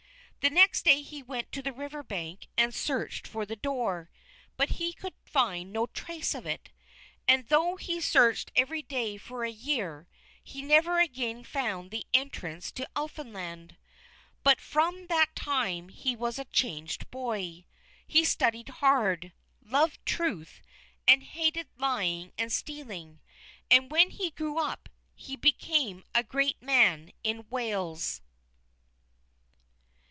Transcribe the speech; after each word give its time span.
The 0.43 0.49
next 0.49 0.85
day 0.85 1.03
he 1.03 1.21
went 1.21 1.51
to 1.51 1.61
the 1.61 1.71
river 1.71 2.01
bank 2.01 2.47
and 2.57 2.73
searched 2.73 3.27
for 3.27 3.45
the 3.45 3.55
door, 3.55 4.09
but 4.57 4.69
could 4.97 5.13
find 5.23 5.71
no 5.71 5.85
trace 5.85 6.33
of 6.33 6.47
it. 6.47 6.71
And 7.27 7.47
though 7.49 7.75
he 7.75 8.01
searched 8.01 8.51
every 8.55 8.81
day 8.81 9.17
for 9.17 9.43
a 9.45 9.51
year, 9.51 10.07
he 10.43 10.63
never 10.63 10.99
again 10.99 11.43
found 11.43 11.91
the 11.91 12.07
entrance 12.11 12.71
to 12.71 12.89
Elfinland. 12.95 13.77
But 14.41 14.59
from 14.59 15.05
that 15.05 15.35
time 15.35 15.89
he 15.89 16.15
was 16.15 16.39
a 16.39 16.45
changed 16.45 17.11
boy. 17.11 17.65
He 18.07 18.25
studied 18.25 18.69
hard, 18.69 19.33
loved 19.63 20.03
truth, 20.07 20.59
and 21.07 21.21
hated 21.21 21.67
lying 21.77 22.33
and 22.35 22.51
stealing. 22.51 23.19
And, 23.69 23.91
when 23.91 24.09
he 24.09 24.31
grew 24.31 24.57
up, 24.57 24.89
he 25.13 25.35
became 25.35 26.03
a 26.15 26.23
great 26.23 26.59
man 26.63 27.11
in 27.23 27.45
Wales. 27.51 28.21